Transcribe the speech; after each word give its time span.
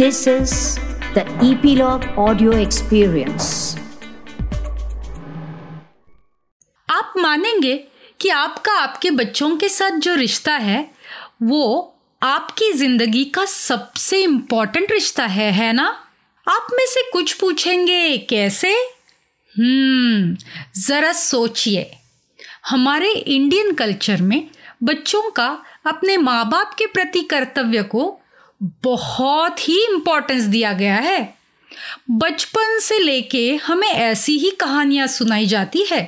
This 0.00 0.26
is 0.26 0.78
the 1.14 1.24
Epilogue 1.50 2.04
Audio 2.16 2.66
Experience. 2.66 3.78
आप 6.90 7.14
मानेंगे 7.16 7.84
कि 8.20 8.28
आपका 8.28 8.72
आपके 8.72 9.10
बच्चों 9.10 9.56
के 9.56 9.68
साथ 9.68 9.90
जो 9.90 10.14
रिश्ता 10.14 10.52
है, 10.52 10.90
वो 11.42 11.94
आपकी 12.22 12.72
ज़िंदगी 12.72 13.24
का 13.24 13.44
सबसे 13.44 14.22
इम्पोर्टेंट 14.22 14.92
रिश्ता 14.92 15.26
है 15.26 15.52
है 15.52 15.72
ना? 15.72 15.86
आप 16.48 16.66
में 16.72 16.86
से 16.86 17.10
कुछ 17.12 17.32
पूछेंगे, 17.32 18.18
कैसे? 18.18 18.72
हम्म 19.58 20.36
जरा 20.80 21.12
सोचिए। 21.12 21.96
हमारे 22.68 23.12
इंडियन 23.12 23.72
कल्चर 23.72 24.22
में 24.22 24.50
बच्चों 24.82 25.30
का 25.30 25.62
अपने 25.86 26.16
माँ 26.16 26.48
बाप 26.50 26.74
के 26.74 26.86
प्रति 26.86 27.20
कर्तव्य 27.20 27.82
को 27.82 28.19
बहुत 28.62 29.68
ही 29.68 29.78
इम्पोर्टेंस 29.84 30.44
दिया 30.44 30.72
गया 30.72 30.96
है। 30.96 31.34
बचपन 32.10 32.78
से 32.80 32.98
लेके 32.98 33.54
हमें 33.56 33.88
ऐसी 33.88 34.38
ही 34.38 34.50
कहानियाँ 34.50 35.06
सुनाई 35.06 35.46
जाती 35.46 35.84
है। 35.90 36.02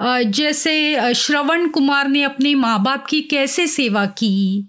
जैसे 0.00 1.14
श्रवण 1.14 1.68
कुमार 1.68 2.08
ने 2.08 2.22
अपने 2.22 2.54
माँ 2.54 2.82
बाप 2.82 3.06
की 3.06 3.20
कैसे 3.20 3.66
सेवा 3.66 4.04
की, 4.06 4.64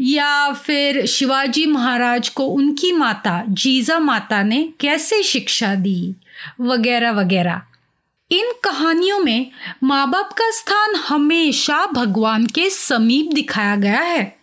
या 0.00 0.52
फिर 0.52 1.04
शिवाजी 1.06 1.66
महाराज 1.66 2.28
को 2.28 2.46
उनकी 2.46 2.92
माता, 2.92 3.42
जीजा 3.48 3.98
माता 3.98 4.42
ने 4.42 4.62
कैसे 4.80 5.22
शिक्षा 5.22 5.74
दी, 5.74 6.14
वगैरह 6.60 7.10
वगैरह। 7.10 7.60
इन 8.30 8.52
कहानियों 8.64 9.18
में 9.18 9.50
माँ 9.82 10.10
बाप 10.10 10.32
का 10.32 10.50
स्थान 10.50 10.94
हमेशा 11.08 11.84
भगवान 11.86 12.46
के 12.46 12.68
समीप 12.70 13.30
दिखाया 13.32 13.76
गया 13.76 14.00
है। 14.00 14.36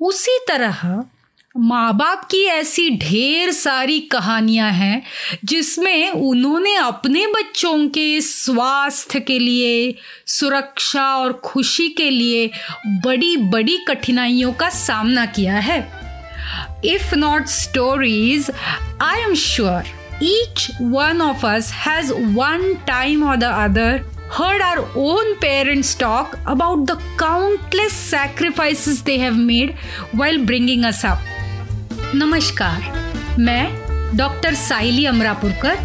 उसी 0.00 0.38
तरह 0.48 1.04
माँ 1.56 1.92
बाप 1.96 2.24
की 2.24 2.42
ऐसी 2.44 2.88
ढेर 2.98 3.50
सारी 3.52 3.98
कहानियाँ 4.00 4.70
हैं, 4.72 5.02
जिसमें 5.44 6.10
उन्होंने 6.10 6.74
अपने 6.74 7.26
बच्चों 7.26 7.88
के 7.88 8.20
स्वास्थ्य 8.20 9.20
के 9.20 9.38
लिए, 9.38 9.94
सुरक्षा 10.26 11.04
और 11.16 11.32
खुशी 11.44 11.88
के 11.88 12.08
लिए 12.10 12.50
बड़ी 13.04 13.36
बड़ी 13.36 13.76
कठिनाइयों 13.88 14.52
का 14.52 14.68
सामना 14.68 15.26
किया 15.26 15.58
है। 15.58 15.80
If 16.84 17.14
not 17.14 17.46
stories 17.46 18.50
I 19.02 19.20
am 19.20 19.34
sure 19.34 19.90
each 20.22 20.68
one 20.82 21.20
of 21.20 21.46
us 21.46 21.72
has 21.86 22.12
one 22.12 22.72
time 22.86 23.24
or 23.24 23.36
the 23.36 23.44
other 23.44 24.00
heard 24.32 24.62
our 24.62 24.78
own 24.78 25.32
parents 25.34 25.98
talk 26.00 26.34
about 26.48 26.86
the 26.86 26.98
countless 27.18 27.92
sacrifices 27.92 29.02
they 29.04 29.16
have 29.18 29.34
made 29.34 29.74
while 30.14 30.44
bringing 30.46 30.84
us 30.84 31.04
up 31.06 31.24
नमस्कार, 32.14 32.80
मैं 33.38 34.16
doctor 34.16 34.54
Saili 34.54 35.06
Amrapurkar, 35.06 35.76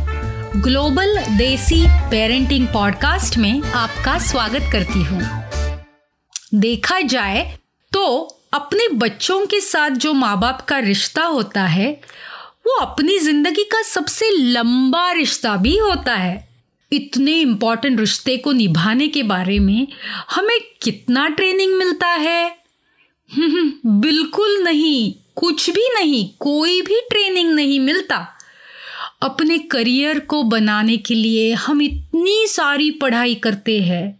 global 0.56 1.18
desi 1.38 1.86
parenting 1.88 2.68
podcast 2.68 3.38
में 3.38 3.62
आपका 3.64 4.20
स्वागत 4.20 4.70
करती 4.72 5.04
हूँ। 5.04 5.22
देखा 6.54 7.00
जाए 7.00 7.58
तो 7.94 8.04
अपने 8.54 8.88
बच्चों 8.88 9.46
के 9.46 9.62
साथ 9.62 9.90
जो 9.90 10.14
माँ 10.14 10.40
बाप 10.40 10.62
का 10.62 10.80
रिश्ता 10.80 11.24
होता 11.24 11.64
है, 11.64 12.02
वो 12.68 12.76
अपनी 12.80 13.20
ज़िंदगी 13.20 13.64
का 13.64 13.82
सबसे 13.82 14.30
लंबा 14.32 15.12
रिश्ता 15.12 15.56
भी 15.56 15.78
होता 15.78 16.16
है। 16.16 16.50
इतने 16.94 17.32
इम्पोर्टेंट 17.32 18.00
रिश्ते 18.00 18.38
को 18.38 18.52
निभाने 18.52 19.08
के 19.08 19.24
बारे 19.24 19.60
में 19.60 19.88
हमें 20.32 20.60
कितना 20.82 21.28
ट्रेनिंग 21.28 21.78
मिलता 21.78 22.08
है? 22.08 22.58
बिल्कुल 23.86 24.64
नहीं। 24.64 25.14
कुछ 25.38 25.70
भी 25.70 25.90
नहीं, 25.94 26.30
कोई 26.40 26.82
भी 26.82 27.00
ट्रेनिंग 27.10 27.54
नहीं 27.54 27.80
मिलता। 27.80 28.28
अपने 29.22 29.58
करियर 29.58 30.20
को 30.20 30.44
बनाने 30.44 30.98
के 30.98 31.16
लिए 31.16 31.54
हम 31.54 31.82
इतनी 31.82 32.48
सारी 32.48 32.92
पढ़ाई 32.92 33.36
करते 33.36 33.80
हैं 33.82 34.20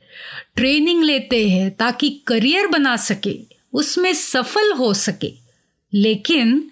ट्रेनिंग 0.56 1.04
लेते 1.04 1.50
हैं 1.50 1.76
ताकि 1.76 2.10
करियर 2.28 2.68
बना 2.68 2.96
सके, 2.96 3.38
उसमें 3.74 4.14
सफल 4.14 4.72
हो 4.72 4.94
सके। 4.94 5.34
लेकिन 5.94 6.72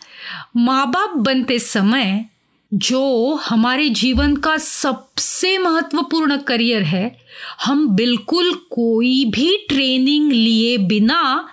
माँ 0.55 0.91
बाप 0.91 1.13
बनते 1.17 1.59
समय 1.59 2.25
जो 2.73 3.33
हमारे 3.33 3.89
जीवन 3.89 4.35
का 4.35 4.57
सबसे 4.57 5.57
महत्वपूर्ण 5.57 6.37
करियर 6.37 6.81
है, 6.81 7.19
हम 7.63 7.87
बिल्कुल 7.87 8.53
कोई 8.53 9.25
भी 9.25 9.65
ट्रेनिंग 9.69 10.31
लिए 10.31 10.77
बिना 10.77 11.49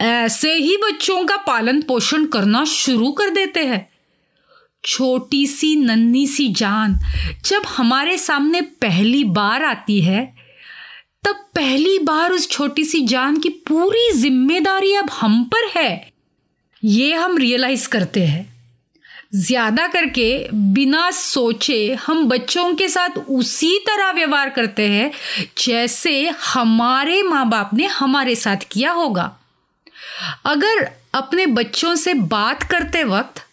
ऐसे 0.00 0.52
ही 0.54 0.76
बच्चों 0.76 1.24
का 1.26 1.36
पालन 1.36 1.80
पोषण 1.82 2.24
करना 2.26 2.64
शुरू 2.66 3.10
कर 3.12 3.30
देते 3.30 3.64
हैं। 3.66 3.88
छोटी 4.84 5.46
सी 5.46 5.74
नन्ही 5.76 6.26
सी 6.26 6.48
जान 6.52 6.98
जब 7.46 7.62
हमारे 7.68 8.16
सामने 8.18 8.60
पहली 8.60 9.24
बार 9.24 9.64
आती 9.64 10.00
है, 10.00 10.24
तब 11.24 11.44
पहली 11.54 11.98
बार 11.98 12.32
उस 12.32 12.48
छोटी 12.50 12.84
सी 12.84 13.00
जान 13.06 13.36
की 13.36 13.48
पूरी 13.68 14.10
ज़िम्मेदारी 14.12 14.94
अब 14.94 15.10
हम 15.12 15.42
पर 15.44 15.68
है। 15.76 16.12
ये 16.82 17.12
हम 17.14 17.36
रियलाइज़ 17.38 17.88
करते 17.88 18.20
हैं। 18.20 18.48
ज़्यादा 19.36 19.86
करके 19.86 20.48
बिना 20.72 21.10
सोचे 21.10 21.92
हम 22.06 22.24
बच्चों 22.28 22.72
के 22.74 22.88
साथ 22.88 23.18
उसी 23.30 23.78
तरह 23.78 24.10
व्यवहार 24.12 24.50
करते 24.50 24.86
हैं 24.88 25.10
जैसे 25.58 26.28
हमारे 26.44 27.22
माँ 27.22 27.48
बाप 27.48 27.74
ने 27.74 27.86
हमारे 27.88 28.34
साथ 28.36 28.64
किया 28.70 28.92
होगा। 28.92 29.36
अगर 30.44 30.90
अपने 31.14 31.46
बच्चों 31.46 31.94
से 31.96 32.14
बात 32.14 32.62
करते 32.62 33.04
वक्त 33.04 33.46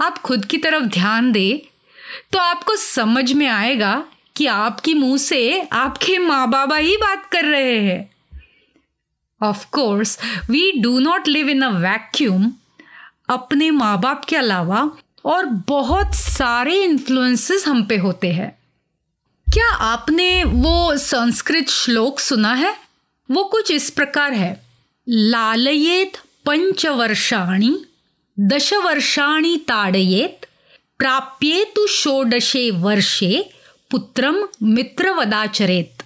आप 0.00 0.18
खुद 0.18 0.44
की 0.44 0.58
तरफ़ 0.58 0.84
ध्यान 0.84 1.32
दें 1.32 1.58
तो 2.32 2.38
आपको 2.38 2.76
समझ 2.76 3.32
में 3.32 3.46
आएगा 3.46 4.04
कि 4.36 4.46
आपकी 4.46 4.94
मुँह 4.94 5.16
से 5.18 5.68
आपके 5.72 6.18
माँ 6.18 6.50
बाबा 6.50 6.76
ही 6.76 6.96
बात 6.96 7.28
कर 7.32 7.44
रहे 7.44 7.80
हैं। 7.80 8.10
Of 9.42 9.66
course 9.72 10.18
we 10.50 10.72
do 10.80 10.98
not 10.98 11.28
live 11.28 11.48
in 11.48 11.62
a 11.62 11.68
vacuum 11.68 12.52
अपने 13.28 13.70
माँ 13.70 14.00
बाप 14.00 14.24
के 14.24 14.36
अलावा 14.36 14.90
और 15.24 15.46
बहुत 15.46 16.14
सारे 16.14 16.84
इन्फ्लुएंसेस 16.84 17.66
हम 17.66 17.82
पे 17.82 17.96
होते 17.96 18.32
हैं। 18.32 18.58
क्या 19.48 19.68
आपने 19.68 20.44
वो 20.44 20.96
संस्कृत 20.96 21.68
श्लोक 21.68 22.20
सुना 22.20 22.54
है? 22.54 22.76
वो 23.30 23.44
कुछ 23.44 23.70
इस 23.70 23.90
प्रकार 23.90 24.32
है। 24.32 24.65
लालयेत 25.08 26.16
पंचवर्षाणि 26.46 27.74
दश 28.38 28.72
वर्षाणि 28.74 29.56
ताड़येत, 29.68 30.46
प्राप्येतु 30.98 31.86
षोडशे 31.86 32.70
वर्षे 32.70 33.50
पुत्रम 33.90 34.36
मित्रवदाचरेत। 34.62 36.02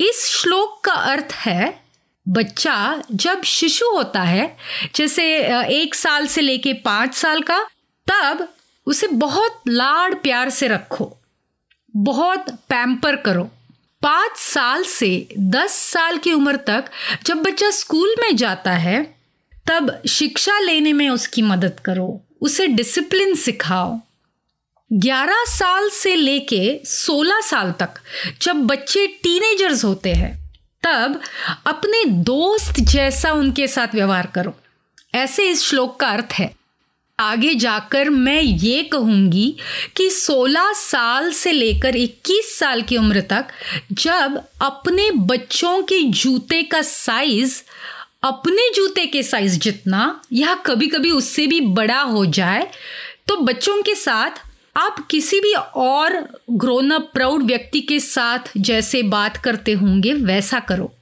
इस 0.00 0.24
श्लोक 0.26 0.80
का 0.84 0.92
अर्थ 0.92 1.32
है, 1.32 1.82
बच्चा 2.28 3.02
जब 3.12 3.42
शिशु 3.42 3.86
होता 3.86 4.22
है, 4.22 4.56
जैसे 4.94 5.24
एक 5.72 5.94
साल 5.94 6.26
से 6.26 6.40
लेके 6.40 6.72
पाँच 6.72 7.14
साल 7.14 7.40
का, 7.40 7.58
तब 8.06 8.48
उसे 8.86 9.06
बहुत 9.06 9.62
लाड़ 9.68 10.14
प्यार 10.14 10.50
से 10.50 10.68
रखो, 10.68 11.16
बहुत 11.96 12.50
पैम्पर 12.68 13.16
करो। 13.16 13.50
पाँच 14.06 14.36
साल 14.36 14.84
से 14.84 15.28
दस 15.38 15.72
साल 15.72 16.18
की 16.18 16.32
उम्र 16.32 16.56
तक 16.56 16.84
जब 17.24 17.36
बच्चा 17.36 17.70
स्कूल 17.70 18.14
में 18.20 18.36
जाता 18.36 18.72
है, 18.72 19.14
तब 19.66 20.02
शिक्षा 20.08 20.58
लेने 20.58 20.92
में 20.92 21.08
उसकी 21.08 21.42
मदद 21.42 21.80
करो, 21.84 22.22
उसे 22.40 22.66
डिसिप्लिन 22.66 23.34
सिखाओ। 23.34 24.00
ग्यारह 24.92 25.44
साल 25.48 25.88
से 25.88 26.16
लेके 26.16 26.80
सोलह 26.84 27.40
साल 27.40 27.72
तक 27.72 27.94
जब 28.42 28.56
बच्चे 28.56 29.06
टीनेजर्स 29.06 29.84
होते 29.84 30.12
हैं, 30.12 30.58
तब 30.82 31.20
अपने 31.66 32.04
दोस्त 32.04 32.80
जैसा 32.80 33.32
उनके 33.32 33.68
साथ 33.68 33.94
व्यवहार 33.94 34.26
करो। 34.26 34.54
ऐसे 35.14 35.48
इस 35.50 35.64
श्लोक 35.64 36.00
का 36.00 36.08
अर्थ 36.08 36.28
है 36.32 36.55
आगे 37.18 37.54
जाकर 37.54 38.10
मैं 38.10 38.40
ये 38.40 38.82
कहूँगी 38.82 39.56
कि 39.96 40.10
16 40.10 40.72
साल 40.74 41.32
से 41.32 41.52
लेकर 41.52 41.96
21 41.96 42.42
साल 42.42 42.82
की 42.82 42.96
उम्र 42.96 43.20
तक 43.20 43.46
जब 43.92 44.42
अपने 44.62 45.10
बच्चों 45.10 45.82
के 45.82 46.02
जूते 46.02 46.62
का 46.62 46.82
साइज़ 46.82 47.62
अपने 48.22 48.70
जूते 48.74 49.06
के 49.06 49.22
साइज़ 49.22 49.58
जितना 49.58 50.20
या 50.32 50.54
कभी 50.54 50.86
कभी 50.86 51.10
उससे 51.10 51.46
भी 51.46 51.60
बड़ा 51.60 52.00
हो 52.00 52.26
जाए 52.26 52.70
तो 53.28 53.36
बच्चों 53.36 53.82
के 53.82 53.94
साथ 53.94 54.30
आप 54.76 55.06
किसी 55.10 55.40
भी 55.40 55.52
और 55.76 56.40
ग्रोन 56.50 56.90
अप 56.90 57.10
प्राउड 57.14 57.42
व्यक्ति 57.42 57.80
के 57.80 58.00
साथ 58.00 58.38
जैसे 58.56 59.02
बात 59.02 59.36
करते 59.36 59.72
होंगे, 59.72 60.12
वैसा 60.12 60.60
करो। 60.60 60.92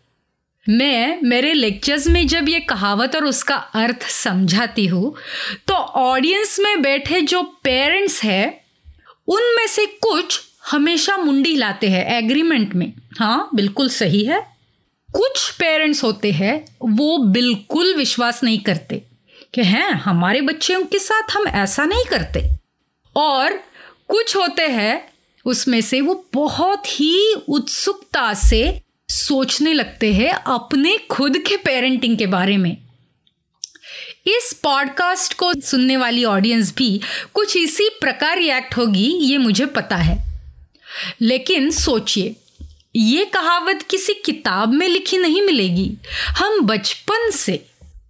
मैं 0.68 1.18
मेरे 1.22 1.52
लेक्चर्स 1.52 2.06
में 2.06 2.26
जब 2.26 2.48
ये 2.48 2.60
कहावत 2.60 3.16
और 3.16 3.24
उसका 3.24 3.54
अर्थ 3.54 4.02
समझाती 4.02 4.86
हूँ 4.86 5.14
तो 5.68 5.74
ऑडियंस 5.74 6.58
में 6.60 6.82
बैठे 6.82 7.20
जो 7.20 7.42
पेरेंट्स 7.42 8.22
हैं, 8.22 8.60
उनमें 9.28 9.66
से 9.66 9.86
कुछ 9.86 10.40
हमेशा 10.70 11.16
मुंडी 11.16 11.56
लाते 11.56 11.88
हैं 11.88 12.04
एग्रीमेंट 12.18 12.74
में। 12.74 12.92
हाँ 13.18 13.48
बिल्कुल 13.54 13.88
सही 13.88 14.24
है। 14.24 14.40
कुछ 15.14 15.50
पेरेंट्स 15.50 16.04
होते 16.04 16.32
हैं, 16.32 16.64
वो 16.82 17.18
बिल्कुल 17.18 17.94
विश्वास 17.94 18.42
नहीं 18.44 18.58
करते 18.58 19.02
कि 19.54 19.62
हैं, 19.62 19.90
हमारे 19.90 20.40
बच्चों 20.40 20.84
के 20.84 20.98
साथ 20.98 21.36
हम 21.36 21.46
ऐसा 21.46 21.84
नहीं 21.84 22.04
करते। 22.04 22.42
और 23.16 23.52
कुछ 24.08 24.36
होते 24.36 24.62
हैं, 24.62 25.08
उसमें 25.44 25.80
से 25.80 26.00
वो 26.00 26.24
बहुत 26.34 27.00
ही 27.00 27.34
उत्सुकता 27.48 28.34
से 28.34 28.83
सोचने 29.14 29.72
लगते 29.72 30.12
हैं 30.12 30.30
अपने 30.30 30.98
खुद 31.10 31.38
के 31.38 31.56
पेरेंटिंग 31.56 32.18
के 32.18 32.26
बारे 32.26 32.56
में। 32.56 32.76
इस 34.26 34.60
पॉडकास्ट 34.62 35.34
को 35.34 35.54
सुनने 35.54 35.96
वाली 35.96 36.24
ऑडियंस 36.24 36.74
भी 36.76 37.00
कुछ 37.34 37.56
इसी 37.56 37.88
प्रकार 37.88 38.38
रिएक्ट 38.38 38.76
होगी, 38.76 39.06
ये 39.06 39.38
मुझे 39.38 39.66
पता 39.66 39.96
है। 39.96 40.40
लेकिन 41.20 41.70
सोचिए, 41.70 42.36
ये 42.96 43.24
कहावत 43.24 43.82
किसी 43.90 44.14
किताब 44.14 44.72
में 44.72 44.88
लिखी 44.88 45.18
नहीं 45.18 45.42
मिलेगी। 45.42 45.96
हम 46.28 46.60
बचपन 46.60 47.30
से 47.30 47.66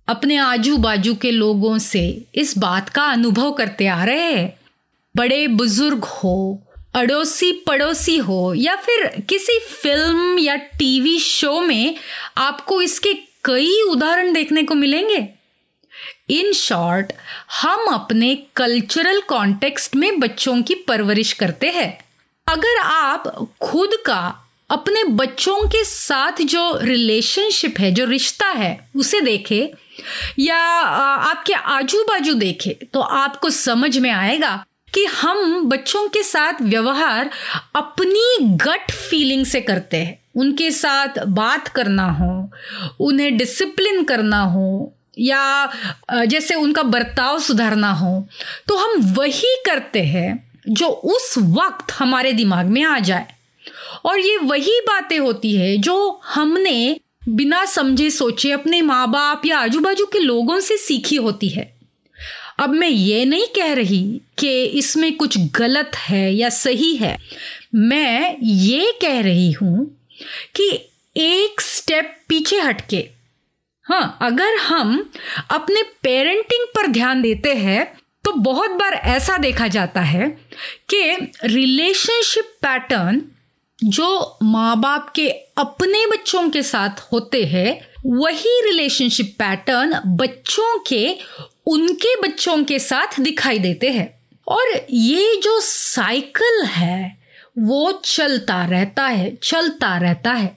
अपने 0.08 0.36
आजू 0.36 0.76
बाजू 0.76 1.14
के 1.14 1.30
लोगों 1.30 1.78
से 1.78 2.24
इस 2.34 2.58
बात 2.58 2.88
का 2.88 3.04
अनुभव 3.04 3.52
करते 3.52 3.86
आ 3.86 4.04
रहे 4.04 4.32
हैं। 4.32 4.58
बड़े 5.16 5.48
बुज़ुर्ग 5.48 6.04
हो 6.04 6.63
अड़ोसी 6.94 7.50
पड़ोसी 7.66 8.16
हो 8.18 8.54
या 8.54 8.74
फिर 8.76 9.06
किसी 9.28 9.58
फ़िल्म 9.58 10.38
या 10.38 10.54
टीवी 10.56 11.18
शो 11.18 11.60
में 11.60 11.94
आपको 12.38 12.80
इसके 12.82 13.12
कई 13.44 13.80
उदाहरण 13.82 14.32
देखने 14.32 14.62
को 14.62 14.74
मिलेंगे। 14.74 15.28
इन 16.30 16.52
शॉर्ट 16.52 17.12
हम 17.62 17.86
अपने 17.94 18.34
कल्चरल 18.56 19.20
कॉन्टेक्स्ट 19.20 19.96
में 19.96 20.18
बच्चों 20.20 20.60
की 20.62 20.74
परवरिश 20.88 21.32
करते 21.32 21.70
हैं। 21.70 21.90
अगर 22.46 22.78
आप 22.78 23.28
खुद 23.62 23.96
का 24.06 24.22
अपने 24.70 25.04
बच्चों 25.04 25.56
के 25.68 25.82
साथ 25.84 26.42
जो 26.42 26.78
रिलेशनशिप 26.82 27.78
है, 27.78 27.90
जो 27.90 28.04
रिश्ता 28.04 28.46
है, 28.48 28.88
उसे 28.96 29.20
देखे 29.20 29.72
या 30.38 30.56
आपके 30.56 31.52
आजू 31.52 32.02
बाजू 32.02 32.34
देखे 32.34 32.76
तो 32.92 33.00
आपको 33.00 33.50
समझ 33.50 33.96
में 33.98 34.10
आएगा 34.10 34.64
कि 34.94 35.04
हम 35.04 35.68
बच्चों 35.68 36.06
के 36.08 36.22
साथ 36.22 36.62
व्यवहार 36.62 37.30
अपनी 37.76 38.36
गट 38.56 38.90
फीलिंग 38.90 39.44
से 39.46 39.60
करते 39.60 39.96
हैं। 39.96 40.18
उनके 40.36 40.70
साथ 40.70 41.18
बात 41.18 41.68
करना 41.68 42.10
हो, 42.10 42.50
उन्हें 43.00 43.36
डिसिप्लिन 43.36 44.02
करना 44.04 44.40
हो, 44.42 44.92
या 45.18 45.70
जैसे 46.26 46.54
उनका 46.54 46.82
बर्ताव 46.82 47.38
सुधारना 47.38 47.92
हो 47.92 48.26
तो 48.68 48.76
हम 48.76 49.00
वही 49.14 49.54
करते 49.66 50.02
हैं 50.02 50.52
जो 50.68 50.86
उस 50.86 51.34
वक्त 51.38 51.92
हमारे 51.92 52.32
दिमाग 52.32 52.66
में 52.66 52.82
आ 52.84 52.98
जाए। 52.98 53.26
और 54.04 54.18
ये 54.18 54.36
वही 54.38 54.80
बातें 54.80 55.18
होती 55.18 55.54
है 55.56 55.76
जो 55.78 56.20
हमने 56.24 57.00
बिना 57.28 57.64
समझे 57.64 58.10
सोचे 58.10 58.50
अपने 58.52 58.80
माँ 58.82 59.06
बाप 59.10 59.46
या 59.46 59.58
आजू 59.58 59.80
बाजू 59.80 60.06
के 60.06 60.18
लोगों 60.18 60.58
से 60.60 60.76
सीखी 60.76 61.16
होती 61.16 61.48
है। 61.48 61.73
अब 62.58 62.70
मैं 62.70 62.88
ये 62.88 63.24
नहीं 63.24 63.46
कह 63.46 63.72
रही 63.72 64.20
कि 64.38 64.64
इसमें 64.64 65.16
कुछ 65.16 65.38
गलत 65.38 65.90
है 65.96 66.34
या 66.34 66.48
सही 66.48 66.96
है। 66.96 67.18
मैं 67.74 68.36
ये 68.42 68.98
कह 69.02 69.20
रही 69.20 69.52
हूँ 69.52 70.00
कि 70.54 70.90
एक 71.16 71.60
स्टेप 71.60 72.16
पीछे 72.28 72.60
हटके 72.60 73.08
हाँ 73.82 74.18
अगर 74.22 74.56
हम 74.56 75.10
अपने 75.50 75.82
पेरेंटिंग 75.82 76.66
पर 76.76 76.86
ध्यान 76.86 77.22
देते 77.22 77.54
हैं 77.54 77.98
तो 78.24 78.32
बहुत 78.32 78.70
बार 78.70 78.92
ऐसा 78.92 79.36
देखा 79.38 79.68
जाता 79.68 80.00
है 80.00 80.28
कि 80.88 81.30
रिलेशनशिप 81.44 82.44
पैटर्न 82.44 83.22
जो 83.84 84.38
माँ 84.42 84.80
बाप 84.80 85.12
के 85.16 85.28
अपने 85.56 86.06
बच्चों 86.06 86.50
के 86.50 86.62
साथ 86.62 87.00
होते 87.12 87.44
हैं, 87.44 87.80
वही 88.06 88.60
रिलेशनशिप 88.64 89.36
पैटर्न 89.38 90.00
बच्चों 90.06 90.78
के 90.78 91.18
उनके 91.66 92.14
बच्चों 92.20 92.62
के 92.64 92.78
साथ 92.78 93.20
दिखाई 93.20 93.58
देते 93.58 93.90
हैं। 93.90 94.14
और 94.48 94.86
ये 94.90 95.40
जो 95.44 95.60
साइकिल 95.60 96.64
है, 96.64 97.16
वो 97.58 98.02
चलता 98.04 98.64
रहता 98.66 99.06
है, 99.06 99.36
चलता 99.42 99.96
रहता 99.98 100.32
है। 100.32 100.56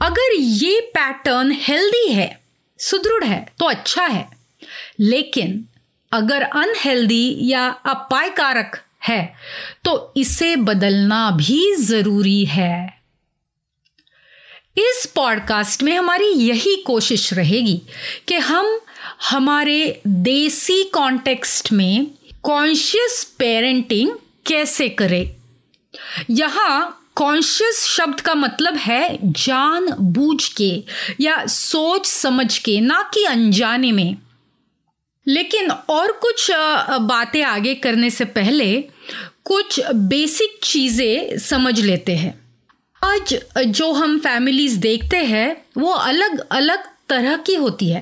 अगर 0.00 0.34
ये 0.34 0.80
पैटर्न 0.80 1.52
हेल्दी 1.60 2.12
है, 2.12 2.40
सुदृढ़ 2.78 3.24
है 3.24 3.46
तो 3.58 3.64
अच्छा 3.64 4.06
है। 4.06 4.28
लेकिन 5.00 5.64
अगर 6.12 6.42
अनहेल्दी 6.42 7.36
या 7.40 7.68
अपायकारक 7.86 8.80
है 9.04 9.34
तो 9.84 10.12
इसे 10.16 10.56
बदलना 10.56 11.30
भी 11.30 11.74
ज़रूरी 11.76 12.44
है। 12.44 13.03
इस 14.78 15.12
पॉडकास्ट 15.14 15.82
में 15.82 15.98
हमारी 15.98 16.26
यही 16.26 16.76
कोशिश 16.76 17.32
रहेगी 17.32 17.82
कि 18.28 18.34
हम 18.34 18.80
हमारे 19.30 20.00
देसी 20.06 20.84
कॉन्टेक्स्ट 20.84 21.72
में 21.72 22.06
कॉन्शियस 22.42 23.34
पेरेंटिंग 23.38 24.10
कैसे 24.46 24.88
करें। 24.88 25.36
यहाँ 26.30 27.08
कॉन्शियस 27.14 27.84
शब्द 27.84 28.20
का 28.20 28.34
मतलब 28.34 28.74
है 28.76 29.18
जान 29.22 29.96
बूझ 30.00 30.48
के 30.48 30.84
या 31.20 31.46
सोच 31.46 32.06
समझ 32.06 32.58
के, 32.58 32.80
ना 32.80 33.10
कि 33.14 33.24
अनजाने 33.24 33.92
में। 33.92 34.16
लेकिन 35.28 35.70
और 35.70 36.12
कुछ 36.12 36.50
बातें 37.00 37.42
आगे 37.42 37.74
करने 37.74 38.10
से 38.10 38.24
पहले 38.24 38.84
कुछ 39.44 39.80
बेसिक 39.94 40.60
चीज़ें 40.62 41.38
समझ 41.38 41.80
लेते 41.80 42.12
हैं। 42.12 42.43
आज 43.04 43.34
जो 43.68 43.90
हम 43.92 44.18
फैमिलीज़ 44.18 44.78
देखते 44.80 45.16
हैं, 45.16 45.56
वो 45.78 45.90
अलग 45.92 46.38
अलग 46.52 46.84
तरह 47.08 47.36
की 47.36 47.54
होती 47.54 47.88
है। 47.90 48.00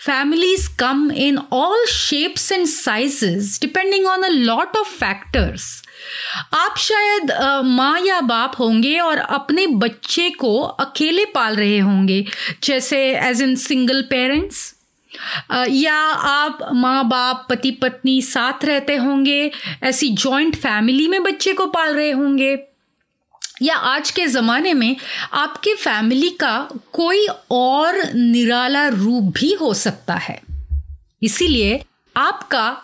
Families 0.00 0.68
come 0.78 1.10
in 1.12 1.38
all 1.52 1.84
shapes 1.86 2.50
and 2.52 2.66
sizes 2.66 3.58
depending 3.60 4.06
on 4.06 4.22
a 4.22 4.28
lot 4.28 4.76
of 4.76 4.88
factors 4.90 5.66
आप 6.54 6.76
शायद 6.78 7.32
माँ 7.66 8.00
या 8.00 8.20
बाप 8.22 8.54
होंगे 8.58 8.98
और 8.98 9.18
अपने 9.18 9.66
बच्चे 9.66 10.28
को 10.30 10.58
अकेले 10.58 11.24
पाल 11.24 11.56
रहे 11.56 11.78
होंगे, 11.78 12.24
जैसे 12.62 12.98
एज 13.20 13.42
इन 13.42 13.54
सिंगल 13.58 14.02
पेरेंट्स 14.10 14.72
या 15.70 15.94
आप 15.94 16.68
माँ, 16.72 17.08
बाप, 17.08 17.46
पति, 17.50 17.70
पत्नी 17.82 18.20
साथ 18.22 18.64
रहते 18.64 18.96
होंगे, 18.96 19.50
ऐसी 19.82 20.08
जॉइंट 20.10 20.56
फैमिली 20.56 21.08
में 21.08 21.22
बच्चे 21.22 21.52
को 21.52 21.66
पाल 21.68 21.94
रहे 21.94 22.10
होंगे। 22.12 22.56
या 23.62 23.76
आज 23.76 24.10
के 24.10 24.26
ज़माने 24.26 24.74
में 24.74 24.96
आपके 25.32 25.74
फैमिली 25.74 26.30
का 26.30 26.68
कोई 26.92 27.26
और 27.50 28.12
निराला 28.14 28.88
रूप 28.88 29.24
भी 29.24 29.52
हो 29.52 29.74
सकता 29.74 30.14
है। 30.14 30.40
इसीलिए 31.22 31.84
आपका 32.16 32.76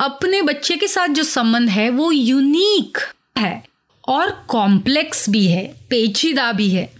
अपने 0.00 0.42
बच्चे 0.42 0.76
के 0.76 0.88
साथ 0.88 1.08
जो 1.08 1.22
संबंध 1.22 1.68
है 1.68 1.90
वो 1.90 2.12
यूनिक 2.12 2.98
है 3.38 3.64
और 4.08 4.44
कॉम्प्लेक्स 4.48 5.30
भी 5.30 5.46
है, 5.46 5.74
पेचीदा 5.90 6.52
भी 6.52 6.70
है। 6.70 6.92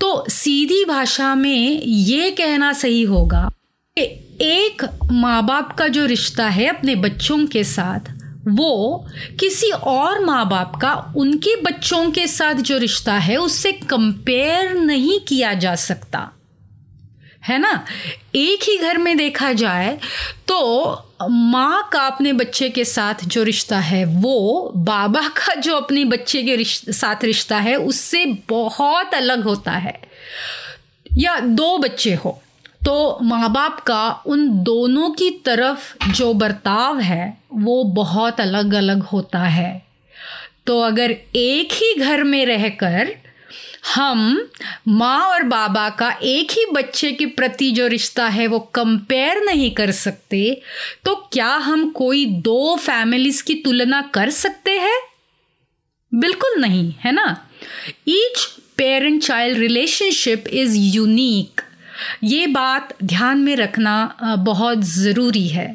तो 0.00 0.24
सीधी 0.28 0.84
भाषा 0.84 1.34
में 1.34 1.82
ये 1.82 2.30
कहना 2.30 2.72
सही 2.72 3.02
होगा 3.02 3.50
कि 3.98 4.02
एक 4.40 4.82
माँ 5.12 5.46
बाप 5.46 5.76
का 5.78 5.88
जो 5.88 6.06
रिश्ता 6.06 6.48
है 6.48 6.66
अपने 6.66 6.94
बच्चों 6.94 7.46
के 7.46 7.64
साथ 7.64 8.13
वो 8.48 9.06
किसी 9.40 9.70
और 9.70 10.24
माँ 10.24 10.48
बाप 10.48 10.76
का 10.76 11.12
उनके 11.16 11.56
बच्चों 11.56 12.10
के 12.10 12.26
साथ 12.26 12.54
जो 12.54 12.78
रिश्ता 12.78 13.14
है 13.14 13.36
उससे 13.36 13.72
कंपेयर 13.72 14.74
नहीं 14.74 15.20
किया 15.20 15.54
जा 15.54 15.74
सकता। 15.74 16.30
है 17.44 17.58
ना? 17.58 17.84
एक 18.34 18.62
ही 18.62 18.78
घर 18.78 18.98
में 18.98 19.16
देखा 19.16 19.52
जाए 19.52 19.98
तो 20.48 20.84
माँ 21.30 21.88
का 21.92 22.00
अपने 22.00 22.32
बच्चे 22.32 22.68
के 22.68 22.84
साथ 22.84 23.14
जो 23.24 23.42
रिश्ता 23.42 23.78
है 23.78 24.04
वो 24.04 24.72
बाबा 24.76 25.28
का 25.28 25.54
जो 25.54 25.76
अपने 25.76 26.04
बच्चे 26.04 26.42
के 26.42 26.56
रिश्त, 26.56 26.90
साथ 26.90 27.24
रिश्ता 27.24 27.58
है 27.58 27.76
उससे 27.76 28.24
बहुत 28.48 29.14
अलग 29.14 29.44
होता 29.44 29.72
है। 29.72 30.00
या 31.18 31.40
दो 31.40 31.78
बच्चे 31.78 32.14
हो। 32.14 32.40
तो 32.84 33.18
माँ 33.22 33.52
बाप 33.52 33.78
का 33.80 34.08
उन 34.26 34.48
दोनों 34.64 35.10
की 35.10 35.30
तरफ़ 35.46 36.12
जो 36.12 36.32
बर्ताव 36.34 36.98
है, 37.00 37.36
वो 37.54 37.82
बहुत 37.94 38.40
अलग 38.40 38.74
अलग 38.74 39.02
होता 39.02 39.38
है। 39.38 39.82
तो 40.66 40.80
अगर 40.80 41.10
एक 41.36 41.72
ही 41.72 41.94
घर 41.94 42.22
में 42.24 42.44
रहकर 42.46 43.14
हम 43.94 44.48
माँ 44.88 45.20
और 45.20 45.42
बाबा 45.42 45.88
का 45.90 46.10
एक 46.22 46.52
ही 46.52 46.64
बच्चे 46.72 47.12
के 47.12 47.26
प्रति 47.28 47.70
जो 47.70 47.86
रिश्ता 47.86 48.26
है, 48.28 48.46
वो 48.46 48.58
कंपेयर 48.74 49.42
नहीं 49.44 49.70
कर 49.70 49.90
सकते 49.92 50.60
तो 51.04 51.14
क्या 51.32 51.48
हम 51.48 51.88
कोई 51.90 52.24
दो 52.26 52.76
फैमिलीज़ 52.76 53.42
की 53.44 53.54
तुलना 53.54 54.00
कर 54.14 54.30
सकते 54.32 54.78
हैं? 54.78 55.00
बिल्कुल 56.12 56.60
नहीं, 56.60 56.92
है 57.00 57.12
ना? 57.12 57.26
Each 58.08 58.46
parent 58.78 59.22
child 59.22 59.58
relationship 59.58 60.48
is 60.48 60.76
unique 60.76 61.60
ये 62.24 62.46
बात 62.46 62.94
ध्यान 63.04 63.38
में 63.38 63.54
रखना 63.56 64.36
बहुत 64.38 64.82
ज़रूरी 64.84 65.46
है। 65.48 65.68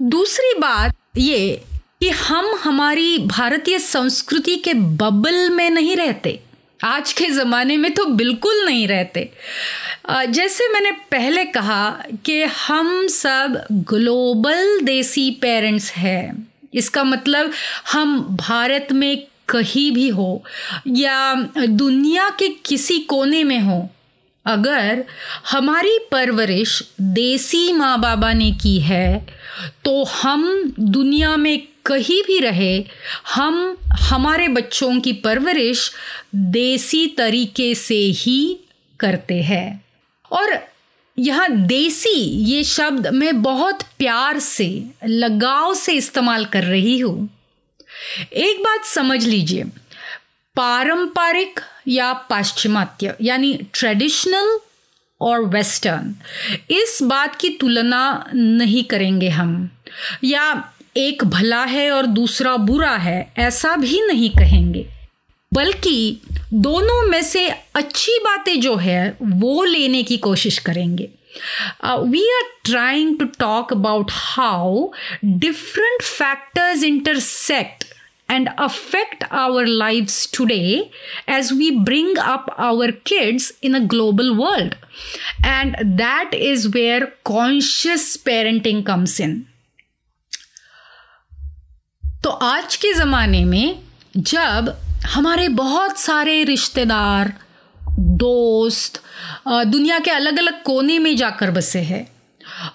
दूसरी 0.00 0.52
बात 0.60 0.96
ये 1.18 1.62
कि 2.00 2.08
हम 2.10 2.54
हमारी 2.62 3.18
भारतीय 3.18 3.78
संस्कृति 3.78 4.56
के 4.56 4.74
बबल 4.74 5.48
में 5.50 5.68
नहीं 5.70 5.96
रहते। 5.96 6.40
आज 6.84 7.12
के 7.12 7.28
ज़माने 7.30 7.76
में 7.76 7.92
तो 7.94 8.04
बिल्कुल 8.06 8.64
नहीं 8.64 8.86
रहते। 8.88 9.30
जैसे 10.28 10.68
मैंने 10.68 10.90
पहले 11.10 11.44
कहा 11.44 11.90
कि 12.24 12.42
हम 12.58 13.06
सब 13.06 13.64
ग्लोबल 13.72 14.80
देसी 14.84 15.30
पेरेंट्स 15.42 15.90
हैं। 15.92 16.46
इसका 16.74 17.04
मतलब 17.04 17.52
हम 17.92 18.20
भारत 18.40 18.88
में 18.92 19.26
कहीं 19.48 19.90
भी 19.92 20.08
हो 20.08 20.44
या 20.88 21.34
दुनिया 21.56 22.28
के 22.38 22.48
किसी 22.66 22.98
कोने 22.98 23.42
में 23.44 23.58
हो 23.60 23.88
अगर 24.46 25.04
हमारी 25.50 25.98
परवरिश 26.12 26.82
देसी 27.00 27.72
माँ 27.72 28.00
बाबा 28.00 28.32
ने 28.32 28.50
की 28.52 28.78
है 28.80 29.26
तो 29.84 30.04
हम 30.04 30.74
दुनिया 30.80 31.36
में 31.36 31.66
कहीं 31.86 32.22
भी 32.22 32.38
रहे, 32.38 32.84
हम, 33.34 33.76
हमारे 33.92 34.48
बच्चों 34.48 35.00
की 35.00 35.12
परवरिश 35.12 35.90
देसी 36.34 37.06
तरीके 37.06 37.74
से 37.74 37.94
ही 37.94 38.60
करते 39.00 39.42
हैं। 39.42 39.84
और 40.30 40.58
यहाँ 41.18 41.48
देसी, 41.50 42.18
ये 42.44 42.64
शब्द 42.64 43.06
मैं 43.06 43.42
बहुत 43.42 43.82
प्यार 43.98 44.38
से, 44.38 44.84
लगाव 45.04 45.74
से 45.74 45.92
इस्तेमाल 45.92 46.44
कर 46.44 46.64
रही 46.64 46.98
हूँ। 46.98 47.28
एक 48.32 48.60
बात 48.60 48.84
समझ 48.84 49.24
लीजिए, 49.24 49.64
पारंपरिक 50.56 51.60
या 51.88 52.12
पाश्चिमात्य, 52.12 53.14
यानी 53.20 53.58
ट्रेडिशनल 53.72 54.58
और 55.20 55.44
वेस्टर्न 55.44 56.14
इस 56.70 56.98
बात 57.02 57.36
की 57.36 57.48
तुलना 57.48 58.30
नहीं 58.34 58.84
करेंगे 58.84 59.28
हम। 59.28 59.70
या 60.24 60.70
एक 60.96 61.24
भला 61.24 61.64
है 61.64 61.90
और 61.90 62.06
दूसरा 62.06 62.56
बुरा 62.56 62.96
है, 62.96 63.32
ऐसा 63.38 63.76
भी 63.76 64.00
नहीं 64.06 64.30
कहेंगे। 64.30 64.88
बल्कि 65.54 66.20
दोनों 66.54 67.08
में 67.08 67.22
से 67.22 67.48
अच्छी 67.74 68.18
बातें 68.18 68.60
जो 68.60 68.76
है, 68.76 69.16
वो 69.22 69.64
लेने 69.64 70.02
की 70.02 70.16
कोशिश 70.16 70.58
करेंगे। 70.58 71.08
We 71.84 72.22
are 72.36 72.42
trying 72.64 73.18
to 73.18 73.24
talk 73.24 73.72
about 73.72 74.06
how 74.10 74.88
different 75.24 76.02
factors 76.02 76.82
intersect 76.82 77.93
and 78.28 78.48
affect 78.58 79.24
our 79.30 79.66
lives 79.66 80.26
today 80.26 80.90
as 81.28 81.52
we 81.52 81.70
bring 81.78 82.16
up 82.18 82.52
our 82.56 82.90
kids 82.92 83.52
in 83.62 83.74
a 83.74 83.80
global 83.80 84.36
world. 84.36 84.76
And 85.44 85.76
that 85.98 86.30
is 86.32 86.68
where 86.74 87.12
conscious 87.24 88.16
parenting 88.16 88.84
comes 88.86 89.20
in. 89.20 89.44
तो 92.24 92.30
आज 92.30 92.76
के 92.76 92.92
ज़माने 92.94 93.44
में 93.44 93.82
जब 94.16 94.76
हमारे 95.06 95.48
बहुत 95.48 95.98
सारे 95.98 96.42
रिश्तेदार 96.44 97.32
दोस्त 98.22 99.00
दुनिया 99.48 99.98
के 99.98 100.10
अलग 100.10 100.38
अलग 100.38 100.62
कोने 100.62 100.98
में 100.98 101.16
जाकर 101.16 101.50
बसे 101.50 101.80
हैं 101.80 102.13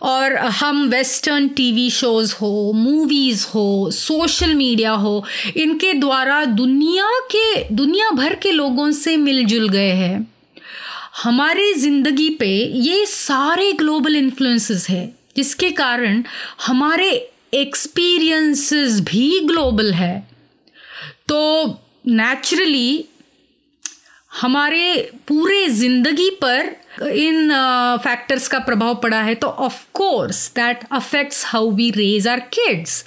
और 0.02 0.36
हम 0.36 0.88
वेस्टर्न 0.90 1.48
टीवी 1.48 1.90
शोज़ 1.90 2.36
हो 2.42 2.72
मूवीज़ 2.74 3.46
हो 3.48 3.92
सोशल 3.92 4.54
मीडिया 4.54 4.92
हो, 4.92 5.24
इनके 5.58 5.94
द्वारा 5.94 6.46
दुनिया 6.46 7.10
के, 7.36 7.64
दुनिया 7.70 8.12
भर 8.12 8.36
के 8.36 8.52
लोगों 8.52 8.92
से 8.92 9.18
मिलजुल 9.18 9.70
गए 9.70 9.92
हैं। 9.92 10.34
हमारे 11.24 11.74
ज़िंदगी 11.74 12.30
पे 12.30 12.50
ये 12.76 13.06
सारे 13.06 13.72
ग्लोबल 13.74 14.16
इन्फ्लुएंसेस 14.16 14.90
है, 14.90 15.14
जिसके 15.36 15.72
कारण 15.72 16.24
हमारे 16.68 17.32
एक्सपीरियंसेस 17.54 19.00
भी 19.02 19.40
ग्लोबल 19.40 19.94
है। 19.94 20.30
तो 21.28 21.70
नेचुरली 22.08 23.06
हमारे 24.40 25.12
पूरे 25.28 25.68
ज़िंदगी 25.70 26.30
पर 26.44 26.76
इन 27.02 27.52
फैक्टर्स 28.04 28.44
uh, 28.44 28.52
का 28.52 28.60
प्रभाव 28.60 28.96
पड़ा 28.96 29.22
है 29.22 29.36
तो 29.36 29.48
of 29.48 29.84
course 29.94 30.48
that 30.56 30.84
affects 30.92 31.46
how 31.46 31.70
we 31.72 31.90
raise 31.92 32.28
our 32.28 32.40
kids 32.54 33.04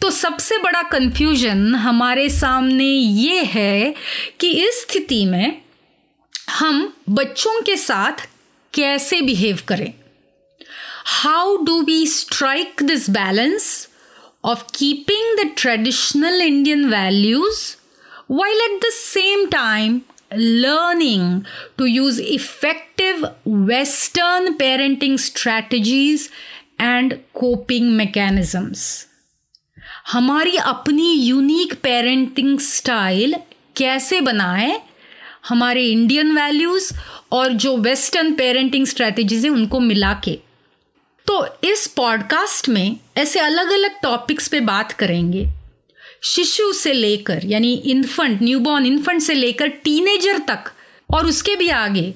तो 0.00 0.10
सबसे 0.10 0.58
बड़ा 0.58 0.82
कंफ्यूजन 0.82 1.74
हमारे 1.74 2.28
सामने 2.28 2.84
ये 2.84 3.42
है 3.44 3.94
कि 4.40 4.50
इस 4.64 4.82
स्थिति 4.82 5.24
में 5.26 5.62
हम 6.50 6.92
बच्चों 7.10 7.60
के 7.62 7.76
साथ 7.76 8.26
कैसे 8.74 9.20
बिहेव 9.20 9.58
करें? 9.68 9.92
How 11.04 11.56
do 11.56 11.80
we 11.82 12.06
strike 12.06 12.82
this 12.82 13.08
balance 13.10 13.88
of 14.44 14.64
keeping 14.74 15.38
the 15.38 15.50
traditional 15.58 16.42
Indian 16.42 16.84
values 16.90 17.62
while 18.28 18.60
at 18.66 18.80
the 18.80 18.90
same 18.90 19.42
time 19.50 19.96
learning 20.38 21.42
to 21.78 21.86
use 21.86 22.18
effective 22.18 23.24
Western 23.48 24.58
parenting 24.58 25.18
strategies 25.18 26.20
and 26.80 27.12
coping 27.44 28.00
mechanisms. 28.00 29.04
हमारी 30.12 30.56
अपनी 30.56 31.12
यूनिक 31.12 31.74
पेरेंटिंग 31.74 32.58
स्टाइल 32.58 33.34
कैसे 33.76 34.20
बनाए? 34.20 34.82
हमारे 35.48 35.86
Indian 35.86 36.32
values 36.32 36.94
और 37.32 37.52
जो 37.52 37.76
western 37.76 38.34
parenting 38.34 38.86
strategies 38.86 39.44
हैं 39.44 39.52
उनको 39.52 39.80
मिला 39.80 40.20
के। 40.24 40.38
तो 41.26 41.48
इस 41.64 41.86
पॉडकास्ट 41.86 42.68
में 42.68 42.96
ऐसे 43.16 43.40
अलग 43.40 43.70
अलग 43.70 43.90
टॉपिक्स 44.02 44.48
पे 44.48 44.60
बात 44.60 44.92
करेंगे। 44.92 45.48
शिशु 46.24 46.72
से 46.72 46.92
लेकर, 46.92 47.40
यानी 47.44 47.72
इन्फंट 47.74 48.42
न्यूबॉर्न 48.42 48.86
इन्फंट 48.86 49.22
से 49.22 49.34
लेकर 49.34 49.68
टीनेजर 49.84 50.38
तक, 50.38 50.70
और 51.08 51.26
उसके 51.26 51.56
भी 51.56 51.68
आगे, 51.68 52.12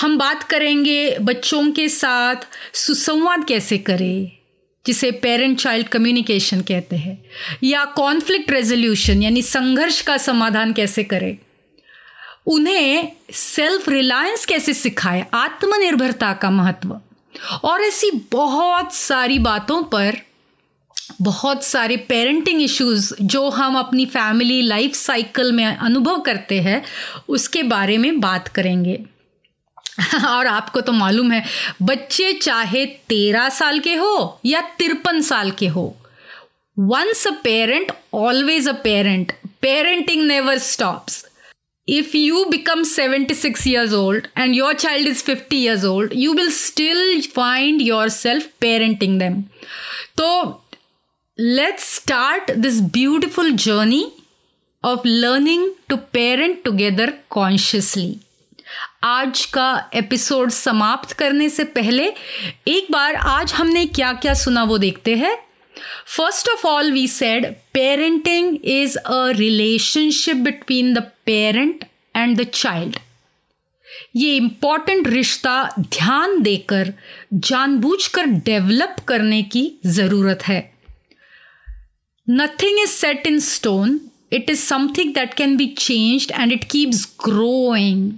हम 0.00 0.18
बात 0.18 0.42
करेंगे 0.42 1.16
बच्चों 1.18 1.70
के 1.72 1.88
साथ 1.88 2.46
सुसंवाद 2.74 3.44
कैसे 3.44 3.78
करें, 3.78 4.30
जिसे 4.86 5.10
पेरेंट 5.10 5.58
चाइल्ड 5.58 5.88
कम्युनिकेशन 5.88 6.60
कहते 6.60 6.96
हैं, 6.96 7.18
या 7.64 7.84
कॉन्फ्लिक्ट 7.84 8.50
रेजोल्यूशन 8.50 9.22
यानी 9.22 9.42
संघर्ष 9.42 10.00
का 10.00 10.16
समाधान 10.16 10.72
कैसे 10.72 11.04
करें। 11.04 11.36
उन्हें 12.46 13.12
सेल्फ 13.32 13.88
रिलायंस 13.88 14.46
कैसे 14.46 14.74
सिखाए, 14.74 15.26
आत्मनिर्भरता 15.34 16.32
का 16.32 16.50
महत्व, 16.50 17.00
और 17.64 17.82
ऐसी 17.82 18.10
बहुत 18.32 18.94
सारी 18.94 19.38
बातों 19.38 19.82
पर 19.82 20.16
बहुत 21.22 21.64
सारे 21.64 21.96
पेरेंटिंग 21.96 22.62
इश्यूज़ 22.62 23.14
जो 23.22 23.48
हम 23.48 23.78
अपनी 23.78 24.06
फैमिली 24.06 24.62
लाइफ 24.62 24.94
साइकिल 24.94 25.52
में 25.52 25.64
अनुभव 25.64 26.20
करते 26.20 26.60
हैं, 26.60 26.82
उसके 27.28 27.62
बारे 27.62 27.98
में 27.98 28.20
बात 28.20 28.48
करेंगे। 28.48 29.04
और 30.26 30.46
आपको 30.46 30.80
तो 30.80 30.92
मालूम 30.92 31.32
है, 31.32 31.44
बच्चे 31.82 32.32
चाहे 32.32 32.86
तेरह 32.86 33.48
साल 33.48 33.78
के 33.78 33.94
हो 33.94 34.40
या 34.44 34.60
तिरपन 34.60 35.20
साल 35.20 35.50
के 35.50 35.66
हो 35.66 35.96
once 36.78 37.26
a 37.26 37.30
parent 37.30 37.92
always 38.14 38.68
a 38.68 38.72
parent 38.72 39.32
parenting 39.62 40.26
never 40.26 40.58
stops 40.58 41.24
if 41.88 42.14
you 42.14 42.44
become 42.50 42.84
76 42.84 43.66
years 43.66 43.94
old 43.94 44.28
and 44.36 44.54
your 44.54 44.74
child 44.74 45.06
is 45.06 45.22
50 45.22 45.56
years 45.56 45.84
old, 45.84 46.12
you 46.12 46.34
will 46.34 46.50
still 46.50 47.22
find 47.22 47.80
yourself 47.80 48.42
parenting 48.60 49.18
them. 49.18 49.44
so 50.18 50.60
let's 51.40 51.84
start 51.84 52.48
this 52.56 52.80
beautiful 52.80 53.52
journey 53.52 54.12
of 54.84 55.04
learning 55.04 55.72
to 55.88 55.96
parent 55.96 56.64
together 56.64 57.12
consciously. 57.30 58.14
आज 59.02 59.44
का 59.46 59.90
episode 59.94 60.50
समाप्त 60.50 61.12
करने 61.12 61.48
से 61.48 61.64
पहले, 61.64 62.06
एक 62.68 62.86
बार 62.90 63.14
आज 63.14 63.52
हमने 63.52 63.84
क्या 63.86 64.12
क्या 64.12 64.34
सुना 64.34 64.64
वो 64.64 64.78
देखते 64.78 65.14
हैं। 65.16 65.36
First 66.16 66.48
of 66.48 66.66
all 66.66 66.90
we 66.92 67.06
said 67.08 67.46
parenting 67.74 68.56
is 68.64 68.96
a 68.98 69.30
relationship 69.36 70.36
between 70.36 70.92
the 70.94 71.02
parent 71.26 71.84
and 72.16 72.36
the 72.40 72.46
child 72.54 72.96
ये 74.16 74.34
इंपॉर्टेंट 74.36 75.08
रिश्ता 75.08 75.62
ध्यान 75.78 76.40
देकर, 76.42 76.92
जानबूझकर 77.34 78.26
डेवलप 78.26 78.96
करने 79.08 79.42
की 79.42 79.70
ज़रूरत 79.86 80.42
है। 80.46 80.77
Nothing 82.30 82.78
is 82.80 82.90
set 82.90 83.26
in 83.26 83.38
stone 83.40 84.00
it 84.32 84.50
is 84.50 84.60
something 84.60 85.14
that 85.14 85.34
can 85.34 85.56
be 85.56 85.66
changed 85.66 86.30
and 86.30 86.52
it 86.52 86.64
keeps 86.64 87.04
growing 87.24 88.12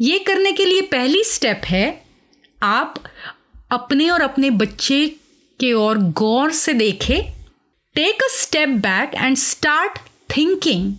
ये 0.00 0.18
करने 0.18 0.52
के 0.52 0.64
लिए 0.64 0.80
पहली 0.80 1.22
स्टेप 1.24 1.60
है, 1.64 2.04
आप 2.62 2.94
अपने 3.70 4.08
और 4.10 4.22
अपने 4.22 4.50
बच्चे 4.50 5.06
के 5.60 5.72
ओर 5.72 5.98
गौर 5.98 6.50
से 6.50 6.72
देखें। 6.72 7.22
Take 7.94 8.22
a 8.22 8.28
step 8.30 8.68
back 8.68 9.14
and 9.14 9.36
start 9.36 9.98
thinking 10.36 10.94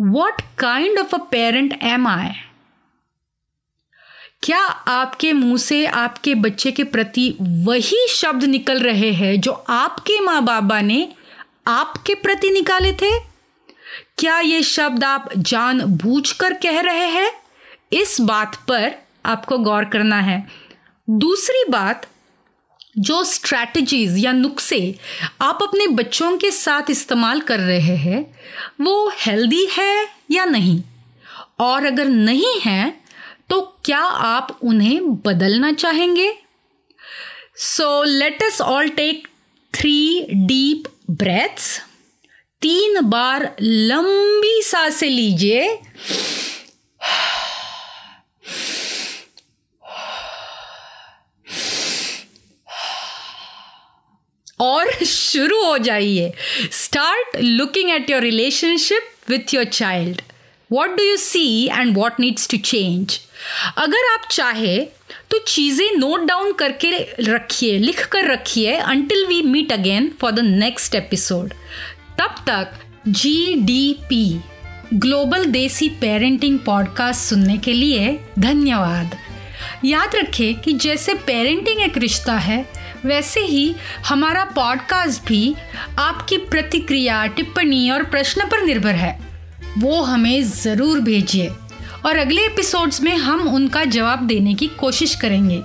what 0.00 0.42
kind 0.58 0.98
of 0.98 1.14
a 1.14 1.18
parent 1.18 1.78
am 1.82 2.06
I 2.08 2.30
क्या 4.42 4.60
आपके 4.66 5.32
मुँह 5.32 5.56
से 5.56 5.86
आपके 5.86 6.34
बच्चे 6.34 6.72
के 6.72 6.84
प्रति 6.84 7.36
वही 7.40 8.06
शब्द 8.08 8.44
निकल 8.44 8.80
रहे 8.80 9.12
हैं 9.12 9.40
जो 9.40 9.52
आपके 9.52 10.20
माँ 10.20 10.42
बाबा 10.42 10.80
ने 10.80 11.12
आपके 11.66 12.14
प्रति 12.14 12.50
निकाले 12.50 12.92
थे? 12.92 13.18
क्या 14.18 14.40
ये 14.40 14.62
शब्द 14.62 15.04
आप 15.04 15.30
जान 15.36 15.80
बूझ 15.80 16.32
कर 16.32 16.52
कह 16.52 16.80
रहे 16.80 17.06
हैं? 17.06 17.32
इस 17.92 18.20
बात 18.20 18.56
पर 18.68 18.92
आपको 19.26 19.58
गौर 19.58 19.84
करना 19.84 20.20
है। 20.20 20.48
दूसरी 21.10 21.64
बात, 21.70 22.06
जो 22.98 23.24
स्ट्रैटेजीज 23.24 24.18
या 24.18 24.32
नुस्खे 24.32 24.94
आप 25.40 25.58
अपने 25.62 25.86
बच्चों 25.86 26.36
के 26.36 26.50
साथ 26.50 26.82
इस्तेमाल 26.90 27.40
कर 27.40 27.60
रहे 27.60 27.96
हैं, 27.96 28.38
वो 28.80 29.12
हेल्दी 29.16 29.68
है 29.78 30.08
या 30.30 30.44
नहीं? 30.44 30.82
और 31.60 31.84
अगर 31.84 32.08
नहीं 32.08 32.60
है 32.60 32.99
तो 33.50 33.60
क्या 33.84 33.98
आप 33.98 34.58
उन्हें 34.62 35.14
बदलना 35.22 35.72
चाहेंगे? 35.72 36.32
So 37.56 38.02
let 38.02 38.42
us 38.42 38.60
all 38.60 38.88
take 38.88 39.26
three 39.74 40.26
deep 40.46 40.84
breaths 41.10 41.78
तीन 42.62 43.00
बार 43.00 43.44
लंबी 43.62 44.60
साँसें 44.62 45.08
लीजिए। 45.08 45.78
और 54.60 55.04
शुरू 55.04 55.62
हो 55.64 55.76
जाइए। 55.78 56.32
Start 56.72 57.36
looking 57.36 57.90
at 57.90 58.10
your 58.10 58.22
relationship 58.22 59.12
with 59.28 59.54
your 59.54 59.64
child 59.64 60.22
what 60.70 60.96
do 60.96 61.04
you 61.04 61.16
see 61.16 61.66
and 61.66 61.96
what 61.96 62.20
needs 62.20 62.48
to 62.50 62.56
change 62.56 63.18
अगर 63.76 64.12
आप 64.12 64.28
चाहे 64.30 64.78
तो 65.30 65.38
चीज़ें 65.38 65.96
नोट 65.96 66.24
डाउन 66.26 66.52
करके 66.52 66.90
रखिए, 67.22 67.78
लिख 67.78 68.06
कर 68.06 68.30
रखिए 68.32 68.74
until 68.74 69.26
we 69.26 69.40
meet 69.42 69.72
again 69.72 70.10
for 70.20 70.32
the 70.32 70.40
next 70.40 70.94
episode 70.94 71.54
तब 72.18 72.34
तक 72.48 72.78
G 73.08 73.54
D 73.56 73.96
P 74.08 74.40
global 74.94 75.44
desi 75.46 75.88
parenting 76.00 76.58
podcast 76.58 77.28
सुनने 77.28 77.56
के 77.58 77.72
लिए 77.72 78.18
धन्यवाद। 78.38 79.16
याद 79.84 80.14
रखें 80.16 80.60
कि 80.60 80.72
जैसे 80.74 81.14
पेरेंटिंग 81.26 81.80
एक 81.80 81.98
रिश्ता 81.98 82.34
है, 82.34 82.64
वैसे 83.04 83.40
ही 83.40 83.74
हमारा 84.06 84.44
पॉडकास्ट 84.56 85.26
भी 85.28 85.54
आपकी 85.98 86.36
प्रतिक्रिया, 86.50 87.24
टिप्पणी 87.26 87.90
और 87.90 88.04
प्रश्न 88.04 88.48
पर 88.48 88.62
निर्भर 88.62 88.94
है। 88.94 89.29
वो 89.78 90.00
हमें 90.02 90.42
ज़रूर 90.44 91.00
भेजिए। 91.00 91.48
और 92.06 92.16
अगले 92.16 92.44
एपिसोड्स 92.46 93.00
में 93.00 93.16
हम 93.16 93.48
उनका 93.48 93.84
जवाब 93.86 94.26
देने 94.26 94.54
की 94.54 94.66
कोशिश 94.78 95.14
करेंगे। 95.14 95.62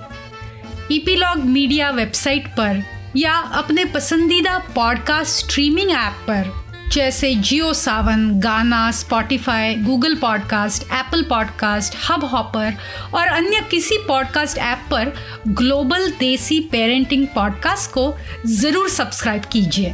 ईपीलॉग 0.92 1.44
मीडिया 1.44 1.90
वेबसाइट 1.90 2.46
पर 2.56 2.82
या 3.16 3.34
अपने 3.54 3.84
पसंदीदा 3.84 4.58
पॉडकास्ट 4.74 5.44
स्ट्रीमिंग 5.44 5.90
ऐप 5.90 6.24
पर, 6.28 6.52
जैसे 6.92 7.34
Jio 7.34 7.72
Saavn 7.72 8.28
Gaana 8.40 8.90
Spotify 8.90 9.74
Google 9.74 10.14
podcast 10.14 10.82
Apple 10.82 11.22
podcast 11.22 11.96
Hubhopper 12.24 12.74
और 13.14 13.26
अन्य 13.26 13.60
किसी 13.70 13.98
पॉडकास्ट 13.98 14.58
ऐप 14.58 14.86
पर 14.90 15.12
ग्लोबल 15.48 16.10
देसी 16.20 16.60
पेरेंटिंग 16.72 17.26
पॉडकास्ट 17.34 17.90
को 17.90 18.12
ज़रूर 18.46 18.88
सब्सक्राइब 18.90 19.44
कीजिए। 19.52 19.92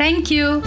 थैंक 0.00 0.32
यू 0.32 0.60